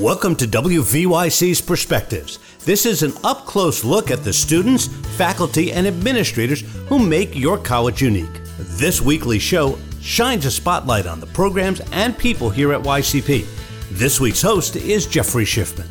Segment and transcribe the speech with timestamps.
[0.00, 2.38] Welcome to WVYC's Perspectives.
[2.64, 4.86] This is an up close look at the students,
[5.18, 8.40] faculty, and administrators who make your college unique.
[8.56, 13.44] This weekly show shines a spotlight on the programs and people here at YCP.
[13.90, 15.86] This week's host is Jeffrey Schiffman.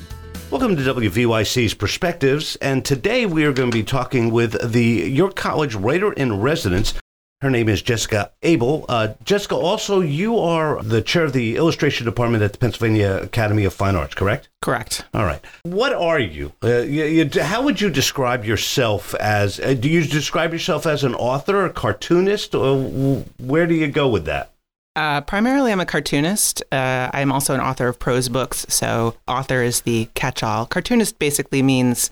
[0.50, 5.36] Welcome to WVYC's Perspectives, and today we are going to be talking with the York
[5.36, 6.96] College writer in residence,
[7.42, 8.86] her name is Jessica Abel.
[8.90, 13.64] Uh, Jessica, also, you are the chair of the illustration department at the Pennsylvania Academy
[13.64, 14.50] of Fine Arts, correct?
[14.62, 15.06] Correct.
[15.14, 15.40] All right.
[15.64, 16.52] What are you?
[16.62, 19.60] Uh, you, you how would you describe yourself as?
[19.60, 24.10] Uh, do you describe yourself as an author, a cartoonist, or where do you go
[24.10, 24.52] with that?
[24.98, 26.62] Uh, primarily, I'm a cartoonist.
[26.74, 28.66] Uh, I'm also an author of prose books.
[28.68, 30.66] So, author is the catch all.
[30.66, 32.12] Cartoonist basically means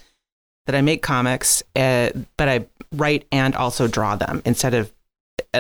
[0.68, 4.94] that I make comics, uh, but I write and also draw them instead of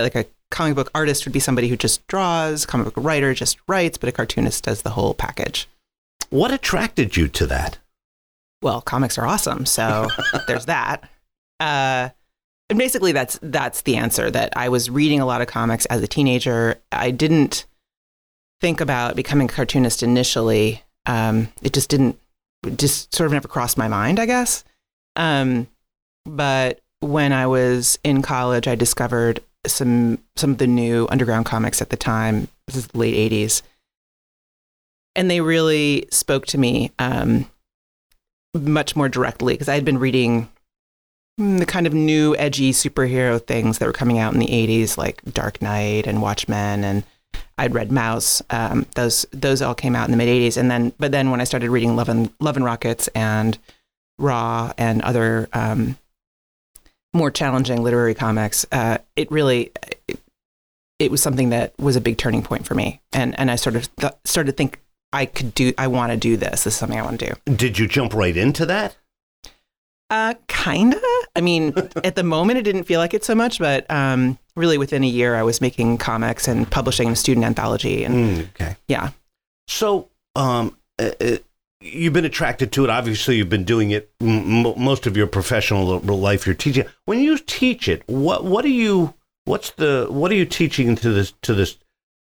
[0.01, 3.57] like a comic book artist would be somebody who just draws, comic book writer just
[3.67, 5.67] writes, but a cartoonist does the whole package.
[6.29, 7.77] What attracted you to that?
[8.61, 10.07] Well, comics are awesome, so
[10.47, 11.09] there's that.
[11.59, 12.09] Uh,
[12.69, 14.29] and basically, that's that's the answer.
[14.29, 16.79] That I was reading a lot of comics as a teenager.
[16.91, 17.65] I didn't
[18.59, 20.83] think about becoming a cartoonist initially.
[21.05, 22.19] Um, it just didn't,
[22.65, 24.63] it just sort of never crossed my mind, I guess.
[25.15, 25.67] Um,
[26.25, 31.81] but when I was in college, I discovered some some of the new underground comics
[31.81, 32.47] at the time.
[32.67, 33.61] This is the late '80s,
[35.15, 37.49] and they really spoke to me um,
[38.53, 40.49] much more directly because I had been reading
[41.37, 45.21] the kind of new edgy superhero things that were coming out in the '80s, like
[45.33, 47.03] Dark Knight and Watchmen, and
[47.57, 48.41] I'd read Maus.
[48.49, 51.41] Um, those those all came out in the mid '80s, and then but then when
[51.41, 53.57] I started reading Love and Love and Rockets and
[54.19, 55.97] Raw and other um,
[57.13, 59.71] more challenging literary comics, uh, it really
[60.07, 60.19] it,
[60.99, 63.75] it, was something that was a big turning point for me, and and I sort
[63.75, 64.79] of th- started to think
[65.13, 66.63] I could do, I want to do this.
[66.63, 67.53] This is something I want to do.
[67.55, 68.95] Did you jump right into that?
[70.09, 71.01] Uh, kinda.
[71.35, 71.73] I mean,
[72.03, 75.07] at the moment, it didn't feel like it so much, but um, really within a
[75.07, 79.11] year, I was making comics and publishing a student anthology, and mm, okay, yeah.
[79.67, 81.37] So, um, uh, uh
[81.81, 82.89] you've been attracted to it.
[82.89, 86.45] Obviously, you've been doing it m- most of your professional life.
[86.45, 86.85] You're teaching.
[87.05, 89.13] When you teach it, what what are you?
[89.45, 91.77] What's the what are you teaching to this to this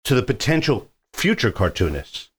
[0.05, 2.31] to the potential future cartoonists?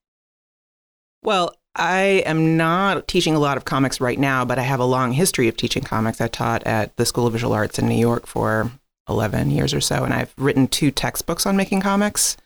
[1.23, 4.85] Well, I am not teaching a lot of comics right now, but I have a
[4.85, 6.21] long history of teaching comics.
[6.21, 8.71] I taught at the School of Visual Arts in New York for
[9.07, 12.37] 11 years or so, and I've written two textbooks on making comics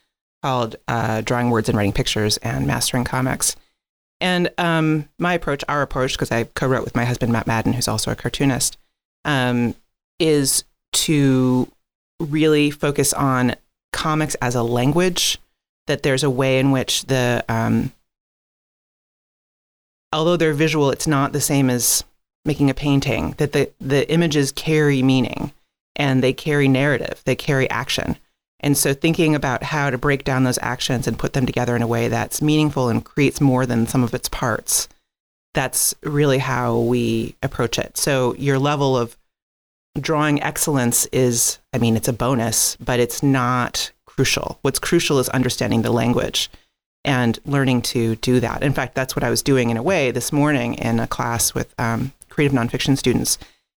[0.41, 3.55] called uh, Drawing Words and Writing Pictures and Mastering Comics.
[4.23, 7.73] And um, my approach, our approach, because I co wrote with my husband, Matt Madden,
[7.73, 8.77] who's also a cartoonist,
[9.25, 9.75] um,
[10.17, 10.63] is
[10.93, 11.67] to
[12.21, 13.55] really focus on
[13.91, 15.39] comics as a language,
[15.87, 17.91] that there's a way in which the, um,
[20.13, 22.05] although they're visual, it's not the same as
[22.45, 25.51] making a painting, that the, the images carry meaning
[25.97, 28.15] and they carry narrative, they carry action.
[28.63, 31.81] And so thinking about how to break down those actions and put them together in
[31.81, 34.87] a way that's meaningful and creates more than some of its parts.
[35.53, 37.97] That's really how we approach it.
[37.97, 39.17] So your level of
[39.99, 44.57] drawing excellence is, I mean, it's a bonus, but it's not crucial.
[44.61, 46.49] What's crucial is understanding the language
[47.03, 48.63] and learning to do that.
[48.63, 51.53] In fact, that's what I was doing in a way this morning in a class
[51.53, 53.37] with um, creative nonfiction students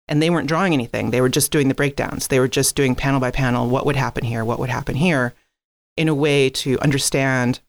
[0.08, 1.12] and they weren't drawing anything.
[1.12, 2.28] They were just doing the breakdowns.
[2.28, 5.34] They were just doing panel by panel what would happen here, what would happen here,
[5.96, 7.60] in a way to understand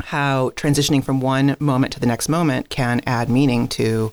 [0.00, 4.12] how transitioning from one moment to the next moment can add meaning to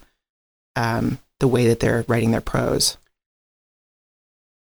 [0.75, 2.97] um, the way that they're writing their prose.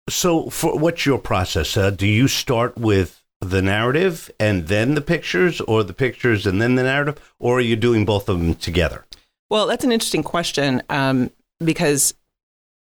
[0.09, 1.77] So, for what's your process?
[1.77, 6.63] Uh, do you start with the narrative and then the pictures, or the pictures and
[6.63, 9.05] then the narrative, or are you doing both of them together?
[9.51, 12.15] Well, that's an interesting question um, because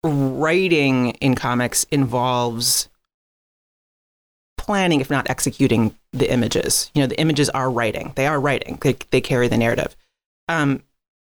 [0.03, 2.89] writing in comics involves
[4.57, 6.91] planning, if not executing the images.
[6.93, 8.13] You know, the images are writing.
[8.15, 8.77] They are writing.
[8.81, 9.95] They, they carry the narrative.
[10.47, 10.83] Um,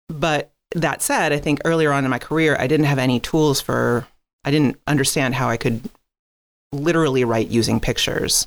[0.09, 3.61] but that said, I think earlier on in my career, I didn't have any tools
[3.61, 4.07] for,
[4.45, 5.89] I didn't understand how I could
[6.73, 8.47] literally write using pictures.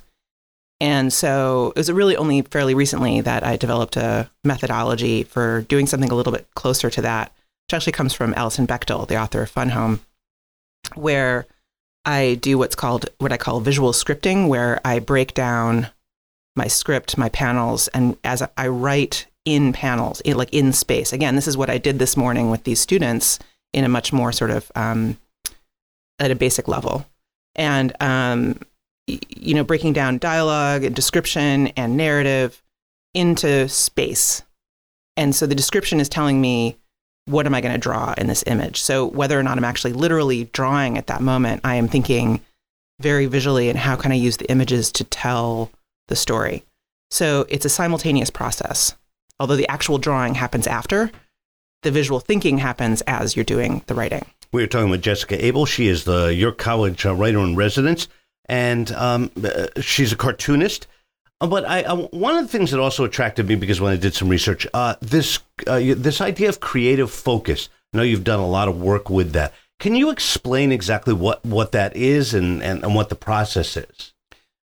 [0.81, 5.87] And so it was really only fairly recently that I developed a methodology for doing
[5.87, 7.33] something a little bit closer to that,
[7.67, 9.99] which actually comes from Alison Bechdel, the author of Fun Home
[10.95, 11.45] where
[12.05, 15.87] I do what's called what I call visual scripting, where I break down
[16.55, 21.13] my script, my panels, and as I write in panels, in, like in space.
[21.13, 23.39] Again, this is what I did this morning with these students
[23.73, 25.17] in a much more sort of um,
[26.19, 27.05] at a basic level,
[27.55, 28.59] and um,
[29.07, 32.61] you know, breaking down dialogue and description and narrative
[33.13, 34.43] into space
[35.19, 36.77] and so the description is telling me
[37.29, 38.81] what am I going to draw in this image.
[38.81, 42.41] So whether or not I'm actually literally drawing at that moment, I am thinking
[42.99, 45.69] very visually and how can I use the images to tell
[46.07, 46.63] the story.
[47.11, 48.95] So it's a simultaneous process.
[49.39, 51.11] Although the actual drawing happens after,
[51.83, 54.25] the visual thinking happens as you're doing the writing.
[54.51, 55.65] We are talking with Jessica Abel.
[55.65, 58.07] She is the York College uh, writer in residence,
[58.45, 60.87] and um, uh, she's a cartoonist.
[61.41, 63.95] Uh, but I, I, one of the things that also attracted me because when I
[63.95, 67.69] did some research, uh, this uh, this idea of creative focus.
[67.93, 69.53] I know you've done a lot of work with that.
[69.79, 74.13] Can you explain exactly what, what that is and, and, and what the process is?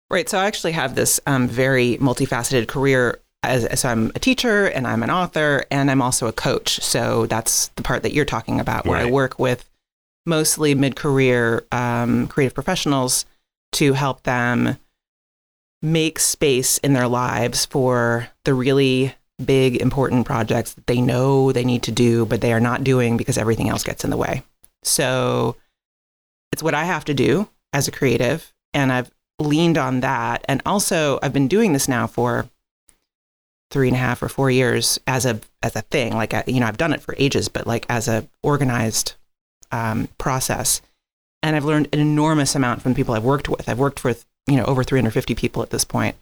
[0.10, 0.30] Right.
[0.30, 3.19] So I actually have this um, very multifaceted career.
[3.42, 6.81] As, so I'm a teacher and I'm an author and I'm also a coach.
[6.81, 9.07] So that's the part that you're talking about, where right.
[9.07, 9.69] I work with
[10.25, 13.25] mostly mid-career um, creative professionals
[13.74, 14.78] to help them
[15.86, 21.64] make space in their lives for the really big, important projects that they know they
[21.64, 24.44] need to do, but they are not doing because everything else gets in the way.
[24.84, 25.56] So
[26.52, 28.52] it's what I have to do as a creative.
[28.74, 30.44] And I've leaned on that.
[30.48, 32.50] And also, I've been doing this now for
[33.72, 36.14] three and a half or four years as a as a thing.
[36.14, 39.14] Like you know, I've done it for ages, but like as a organized
[39.72, 40.81] um, process.
[41.44, 43.70] And I've learned an enormous amount from people I've worked with.
[43.70, 46.15] I've worked with you know over 350 people at this point,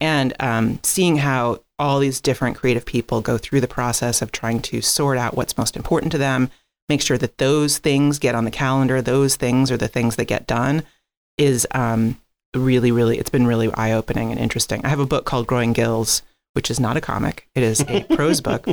[0.00, 4.60] and um, seeing how all these different creative people go through the process of trying
[4.60, 6.50] to sort out what's most important to them,
[6.88, 10.24] make sure that those things get on the calendar, those things are the things that
[10.24, 10.82] get done,
[11.36, 12.18] is um,
[12.54, 14.84] really, really, it's been really eye opening and interesting.
[14.84, 16.22] I have a book called Growing Gills,
[16.54, 18.66] which is not a comic, it is a prose book,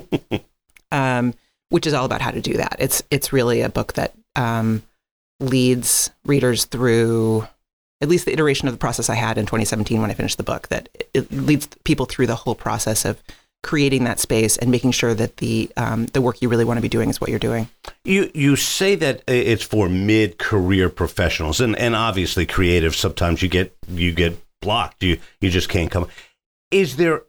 [0.91, 1.33] um,
[1.69, 2.77] which is all about how to do that.
[2.79, 4.83] It's, it's really a book that um,
[5.41, 7.47] leads readers through
[8.03, 10.43] at least the iteration of the process I had in 2017 when I finished the
[10.43, 13.23] book, that it leads people through the whole process of
[13.63, 16.81] creating that space and making sure that the um, the work you really want to
[16.81, 17.69] be doing is what you're doing.
[18.03, 22.93] You you say that it's for mid career professionals, and and obviously creative.
[22.93, 25.01] Sometimes you get you get blocked.
[25.01, 26.07] You you just can't come.
[26.71, 27.23] Is there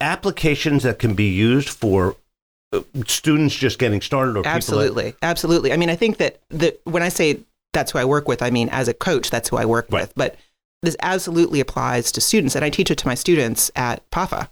[0.00, 2.16] applications that can be used for
[2.72, 6.76] uh, students just getting started or absolutely that- absolutely i mean i think that the
[6.84, 7.38] when i say
[7.76, 8.42] that's who i work with.
[8.42, 10.02] I mean as a coach that's who i work right.
[10.02, 10.12] with.
[10.16, 10.36] But
[10.82, 12.56] this absolutely applies to students.
[12.56, 14.48] And i teach it to my students at PAFA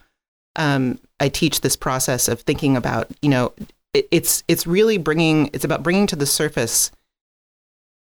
[0.56, 3.52] um, I teach this process of thinking about, you know,
[3.92, 6.90] it, it's it's really bringing it's about bringing to the surface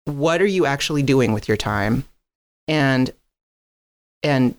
[0.04, 2.04] what are you actually doing with your time,
[2.66, 3.10] and
[4.22, 4.56] and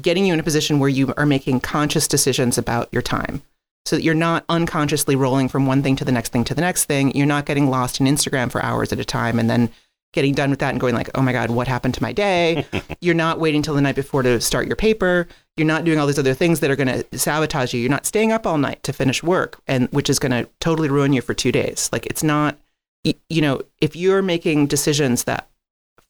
[0.00, 3.42] getting you in a position where you are making conscious decisions about your time.
[3.86, 6.62] So that you're not unconsciously rolling from one thing to the next thing to the
[6.62, 7.14] next thing.
[7.14, 9.70] You're not getting lost in Instagram for hours at a time and then
[10.14, 12.66] getting done with that and going like, "Oh my god, what happened to my day?"
[13.00, 15.28] you're not waiting till the night before to start your paper.
[15.56, 17.80] You're not doing all these other things that are going to sabotage you.
[17.80, 20.88] You're not staying up all night to finish work and which is going to totally
[20.88, 21.90] ruin you for 2 days.
[21.92, 22.58] Like it's not
[23.04, 25.48] you know, if you're making decisions that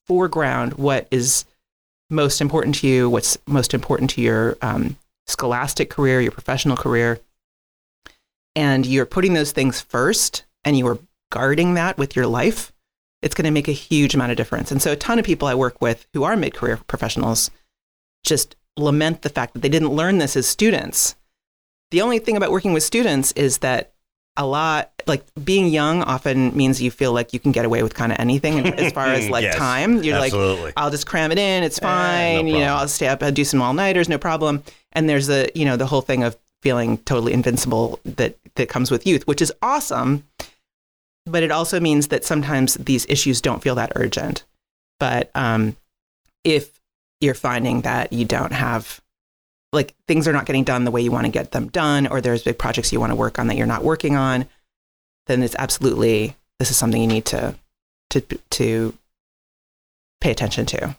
[0.06, 1.45] foreground what is
[2.11, 4.97] most important to you, what's most important to your um,
[5.27, 7.19] scholastic career, your professional career,
[8.55, 10.99] and you're putting those things first and you are
[11.31, 12.73] guarding that with your life,
[13.25, 14.71] it's going to make a huge amount of difference.
[14.71, 17.50] And so a ton of people I work with who are mid-career professionals
[18.23, 21.17] just lament the fact that they didn't learn this as students.
[21.91, 23.93] The only thing about working with students is that
[24.37, 27.94] a lot like being young often means you feel like you can get away with
[27.94, 30.03] kind of anything as far as like yes, time.
[30.03, 30.65] You're absolutely.
[30.65, 31.63] like, I'll just cram it in.
[31.63, 32.39] It's fine.
[32.39, 34.63] Eh, no you know, I'll stay up, I'll do some all nighters, no problem.
[34.93, 38.91] And there's the, you know, the whole thing of feeling totally invincible that, that comes
[38.91, 40.25] with youth, which is awesome
[41.27, 44.45] but it also means that sometimes these issues don't feel that urgent.
[45.01, 45.77] But um,
[46.45, 46.81] if
[47.21, 49.01] you're finding that you don't have,
[49.73, 52.21] like, things are not getting done the way you want to get them done, or
[52.21, 54.47] there's big projects you want to work on that you're not working on,
[55.27, 57.55] then it's absolutely this is something you need to
[58.11, 58.95] to to
[60.21, 60.97] pay attention to.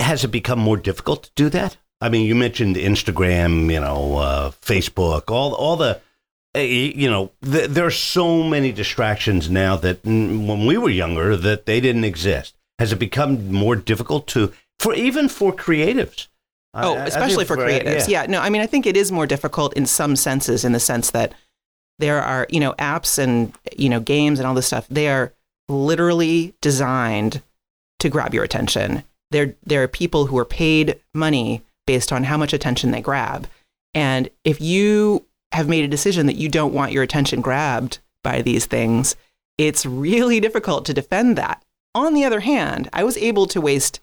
[0.00, 1.76] Has it become more difficult to do that?
[2.00, 6.00] I mean, you mentioned Instagram, you know, uh, Facebook, all all the
[6.56, 11.36] Eh, you know, th- there are so many distractions now that when we were younger
[11.36, 12.54] that they didn't exist.
[12.78, 16.28] Has it become more difficult to for even for creatives?
[16.74, 18.08] Oh, I, especially I for, for, creatives.
[18.08, 18.22] Yeah.
[18.22, 18.26] yeah.
[18.26, 21.10] No, I mean, I think it is more difficult in some senses, in the sense
[21.12, 21.32] that
[21.98, 24.86] there are, you know, apps and you know games and all this stuff.
[24.88, 25.32] They are
[25.68, 27.42] literally designed
[27.98, 29.02] to grab your attention.
[29.30, 33.48] There, there are people who are paid money based on how much attention they grab.
[33.94, 38.42] And if you have made a decision that you don't want your attention grabbed by
[38.42, 39.16] these things,
[39.58, 41.62] it's really difficult to defend that.
[41.94, 44.00] On the other hand, I was able to waste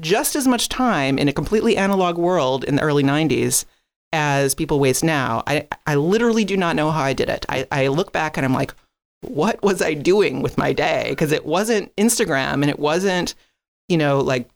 [0.00, 3.64] just as much time in a completely analog world in the early 90s
[4.12, 7.46] as people waste now, I, I literally do not know how I did it.
[7.48, 8.74] I, I look back and I'm like,
[9.22, 11.06] what was I doing with my day?
[11.10, 13.34] Because it wasn't Instagram and it wasn't,
[13.88, 14.50] you know, like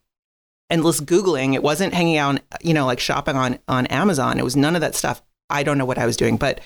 [0.69, 1.55] endless Googling.
[1.55, 4.39] It wasn't hanging out, you know, like shopping on, on Amazon.
[4.39, 5.23] It was none of that stuff.
[5.51, 6.61] I don't know what I was doing, but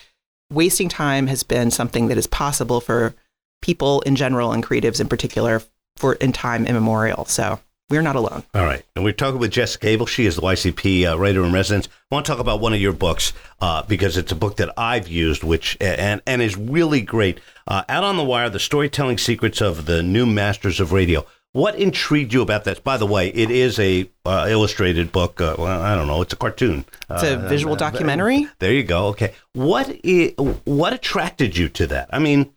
[0.50, 3.14] wasting time has been something that is possible for
[3.62, 5.62] people in general and creatives in particular
[5.96, 7.24] for in time immemorial.
[7.26, 7.60] So
[7.90, 8.44] we're not alone.
[8.54, 8.84] All right.
[8.94, 10.06] And we're talking with Jessica Abel.
[10.06, 11.88] She is the YCP uh, writer in residence.
[12.10, 14.72] I want to talk about one of your books uh, because it's a book that
[14.76, 17.40] I've used, which and, and is really great.
[17.66, 21.26] Uh, Out on the Wire, The Storytelling Secrets of the New Masters of Radio.
[21.52, 22.84] What intrigued you about that?
[22.84, 25.40] By the way, it is a uh, illustrated book.
[25.40, 26.22] Uh, well, I don't know.
[26.22, 26.84] It's a cartoon.
[27.10, 28.46] It's a Uh, visual uh, documentary.
[28.60, 29.06] There you go.
[29.08, 29.32] Okay.
[29.54, 32.08] What i- what attracted you to that?
[32.12, 32.52] I mean,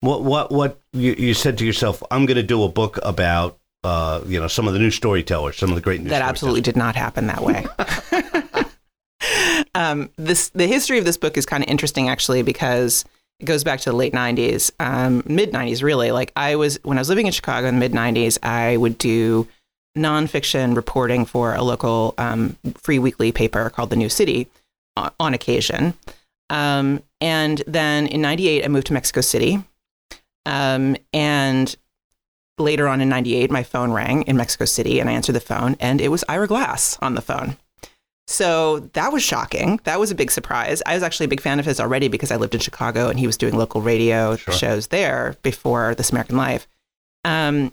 [0.00, 2.02] what what what you, you said to yourself?
[2.10, 5.56] I'm going to do a book about uh, you know some of the new storytellers,
[5.58, 6.08] some of the great new.
[6.08, 7.66] that absolutely did not happen that way.
[9.74, 13.04] um, this the history of this book is kind of interesting actually because
[13.40, 16.10] it goes back to the late '90s, um, mid '90s really.
[16.10, 18.98] Like I was when I was living in Chicago in the mid '90s, I would
[18.98, 19.46] do
[19.96, 24.48] nonfiction reporting for a local um, free weekly paper called The New City
[24.96, 25.94] on, on occasion.
[26.50, 29.62] Um, and then in '98, I moved to Mexico City,
[30.46, 31.76] um, and
[32.58, 35.76] later on in 98 my phone rang in mexico city and i answered the phone
[35.78, 37.56] and it was ira glass on the phone
[38.30, 41.58] so that was shocking that was a big surprise i was actually a big fan
[41.58, 44.52] of his already because i lived in chicago and he was doing local radio Sure.
[44.52, 46.68] shows there before this american life
[47.24, 47.72] um,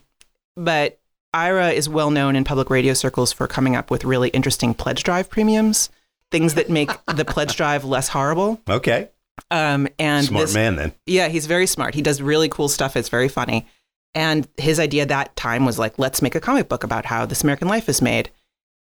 [0.56, 0.98] but
[1.34, 5.04] ira is well known in public radio circles for coming up with really interesting pledge
[5.04, 5.90] drive premiums
[6.32, 9.10] things that make the pledge drive less horrible Okay.
[9.52, 10.94] um, and Smart this, man then.
[11.06, 11.94] yeah, he's very smart.
[11.94, 12.96] He does really cool stuff.
[12.96, 13.68] It's very funny.
[14.16, 17.44] And his idea that time was like, let's make a comic book about how this
[17.44, 18.30] American life is made.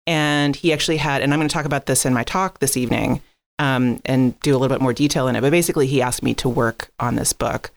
[0.07, 2.75] And he actually had, and I'm going to talk about this in my talk this
[2.75, 3.21] evening
[3.59, 5.41] um, and do a little bit more detail in it.
[5.41, 7.71] But basically, he asked me to work on this book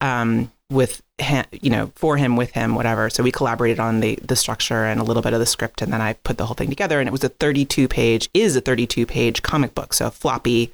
[0.00, 3.08] um, with him, you know, for him, with him, whatever.
[3.08, 5.92] So we collaborated on the the structure and a little bit of the script, and
[5.92, 7.00] then I put the whole thing together.
[7.00, 10.72] And it was a 32 page, is a 32 page comic book, so floppy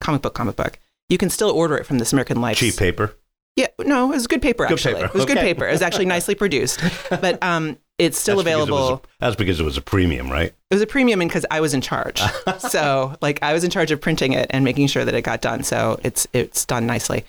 [0.00, 0.78] comic book, comic book.
[1.08, 2.58] You can still order it from This American Life.
[2.58, 3.16] Cheap paper.
[3.56, 5.68] Yeah, no, it was good paper Actually, Good paper, It was good paper.
[5.68, 8.94] It was actually nicely produced, but um, it's still That's because it available.
[9.04, 10.52] a- That's because it was a premium, right?
[10.70, 12.20] It was a premium and because I was in charge.
[12.58, 15.40] so like I was in charge of printing it and making sure that it got
[15.40, 15.62] done.
[15.62, 17.24] So it's it's done nicely.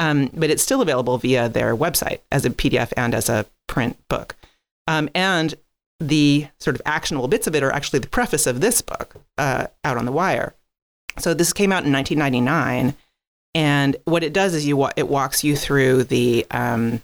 [0.00, 3.96] Um, but it's still available via their website as a PDF and as a print
[4.08, 4.36] book.
[4.86, 5.54] Um, and
[6.00, 9.66] the sort of actionable bits of it are actually the preface of this book, uh,
[9.84, 10.54] Out on the Wire.
[11.18, 12.94] So this came out in 1999,
[13.56, 17.02] and what it does is you wa- it walks you through the um,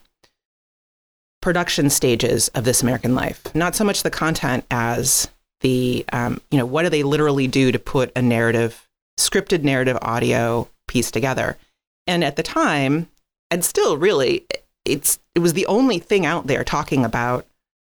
[1.44, 3.54] production stages of this American life.
[3.54, 5.28] Not so much the content as
[5.60, 8.88] the um, you know what do they literally do to put a narrative,
[9.20, 11.58] scripted narrative audio piece together.
[12.06, 13.08] And at the time,
[13.50, 14.46] and still really,
[14.86, 17.46] it's it was the only thing out there talking about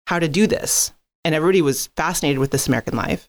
[0.08, 0.92] how to do this,
[1.24, 3.28] and everybody was fascinated with this American life.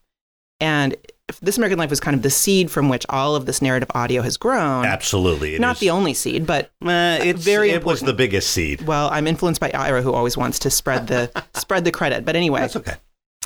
[0.59, 0.95] And
[1.41, 4.21] this American life was kind of the seed from which all of this narrative audio
[4.21, 4.85] has grown.
[4.85, 5.55] Absolutely.
[5.55, 5.79] it Not is.
[5.81, 8.83] the only seed, but Uh, it's, very It was the biggest seed.
[8.87, 12.23] well, I'm influenced by Ira, who always wants to spread the spread the credit.
[12.25, 12.95] But anyway, That's okay.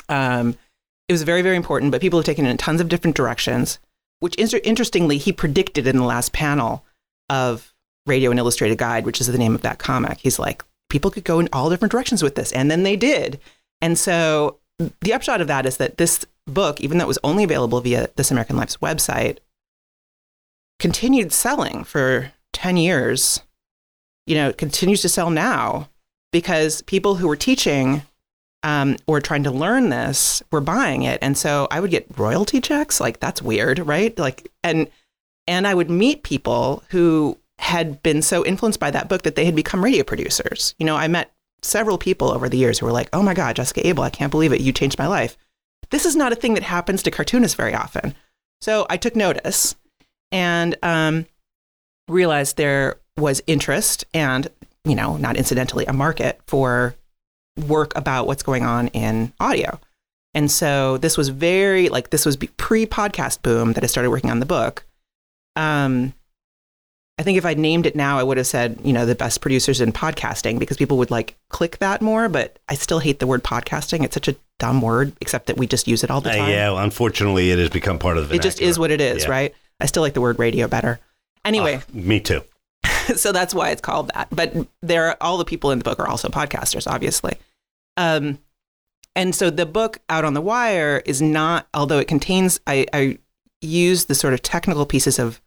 [0.08, 0.56] um,
[1.08, 3.78] it was very, very important, but people have taken it in tons of different directions,
[4.20, 6.84] which inter- interestingly, he predicted in the last panel
[7.28, 7.74] of
[8.06, 10.18] Radio: An Illustrated Guide, which is the name of that comic.
[10.20, 12.52] He's like, people could go in all different directions with this.
[12.52, 13.40] And then they did.
[13.80, 14.58] And so
[15.00, 18.08] the upshot of that is that this book, even though it was only available via
[18.16, 19.38] This American Life's website,
[20.78, 23.42] continued selling for 10 years.
[24.26, 25.88] You know, it continues to sell now
[26.32, 28.02] because people who were teaching
[28.62, 31.18] um, or trying to learn this were buying it.
[31.20, 33.00] And so I would get royalty checks.
[33.00, 34.16] Like, that's weird, right?
[34.18, 34.88] Like, and,
[35.46, 39.44] and I would meet people who had been so influenced by that book that they
[39.44, 40.74] had become radio producers.
[40.78, 41.32] You know, I met
[41.62, 44.30] several people over the years who were like, oh my God, Jessica Abel, I can't
[44.30, 44.60] believe it.
[44.60, 45.36] You changed my life.
[45.92, 48.14] This is not a thing that happens to cartoonists very often.
[48.62, 49.76] So I took notice
[50.32, 51.26] and um,
[52.08, 54.48] realized there was interest and,
[54.84, 56.96] you know, not incidentally, a market for
[57.68, 59.78] work about what's going on in audio.
[60.32, 64.30] And so this was very like this was pre podcast boom that I started working
[64.30, 64.84] on the book.
[65.56, 66.14] Um,
[67.18, 69.42] I think if I'd named it now, I would have said, you know, the best
[69.42, 72.30] producers in podcasting because people would like click that more.
[72.30, 74.02] But I still hate the word podcasting.
[74.02, 76.50] It's such a dumb word, except that we just use it all the Uh, time.
[76.50, 79.24] yeah, well, unfortunately, it has become part of the it just is what it is,
[79.24, 79.30] Yeah.
[79.30, 79.54] right?
[79.80, 81.00] I still like the word radio better.
[81.44, 82.42] Anyway, Uh, me too.
[83.16, 84.28] so that's why it's called that.
[84.30, 87.34] But there, are, all the people in the book are also podcasters, obviously.
[87.96, 88.38] Um,
[89.16, 93.18] and so the book Out on the Wire is not, although it contains, I, I
[93.60, 95.40] use the sort of technical pieces of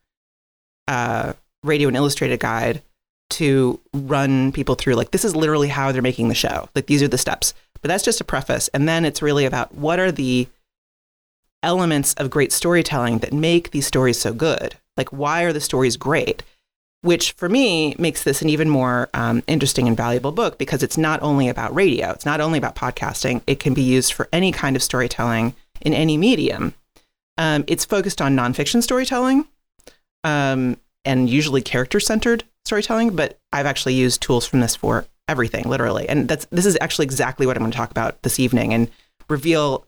[0.87, 2.81] uh, Radio: An Illustrated Guide
[3.31, 7.01] to run people through like this is literally how they're making the show like these
[7.01, 7.55] are the steps
[7.85, 8.67] but that's just a preface.
[8.69, 10.47] And then it's really about what are the
[11.61, 14.73] elements of great storytelling that make these stories so good?
[14.97, 16.41] Like why are the stories great?
[17.01, 20.97] Which for me makes this an even more um, interesting and valuable book because it's
[20.97, 23.43] not only about radio it's not only about podcasting.
[23.45, 26.73] It can be used for any kind of storytelling in any medium.
[27.37, 29.45] Um, it's focused on nonfiction storytelling
[30.23, 35.67] um, and usually character centered storytelling, but I've actually used tools from this for everything,
[35.67, 36.07] literally.
[36.07, 38.89] And that's this is actually exactly what I'm going to talk about this evening and
[39.29, 39.85] reveal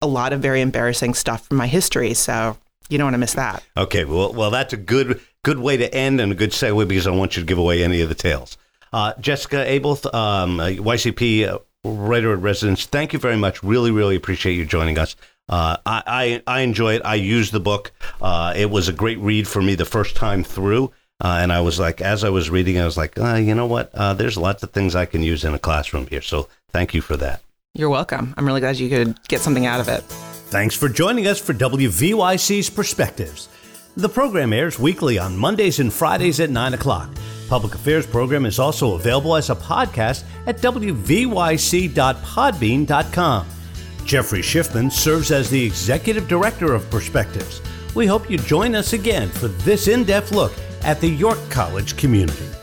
[0.00, 2.14] a lot of very embarrassing stuff from my history.
[2.14, 2.56] So
[2.88, 3.62] you don't want to miss that.
[3.76, 7.06] Okay, well, well, that's a good good way to end and a good segue because
[7.06, 8.56] I want you to give away any of the tales.
[8.92, 13.62] Uh, Jessica Abel, um, YCP uh, writer in residence, thank you very much.
[13.62, 15.16] Really, really appreciate you joining us.
[15.48, 17.02] Uh, I, I, I enjoy it.
[17.04, 17.92] I use the book.
[18.20, 20.92] Uh, it was a great read for me the first time through.
[21.22, 23.66] Uh, and I was like, as I was reading, I was like, uh, you know
[23.66, 23.94] what?
[23.94, 26.20] Uh, there's lots of things I can use in a classroom here.
[26.20, 27.42] So thank you for that.
[27.74, 28.34] You're welcome.
[28.36, 30.00] I'm really glad you could get something out of it.
[30.50, 33.48] Thanks for joining us for WVYC's Perspectives.
[33.96, 37.08] The program airs weekly on Mondays and Fridays at 9 o'clock.
[37.48, 43.46] Public Affairs program is also available as a podcast at wvyc.podbean.com.
[44.04, 47.62] Jeffrey Schiffman serves as the Executive Director of Perspectives.
[47.94, 50.52] We hope you join us again for this in depth look
[50.84, 52.61] at the York College community.